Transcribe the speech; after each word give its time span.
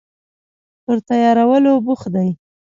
پر 0.83 0.97
تیارولو 1.07 1.73
بوخت 1.85 2.07
دي 2.15 2.27